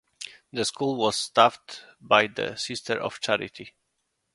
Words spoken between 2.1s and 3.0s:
the Sister